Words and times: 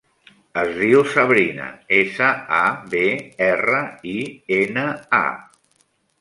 Es 0.59 0.69
diu 0.77 1.01
Sabrina: 1.09 1.67
essa, 1.97 2.29
a, 2.61 2.63
be, 2.95 3.03
erra, 3.49 3.83
i, 4.15 4.17
ena, 4.57 4.87
a. 5.21 5.23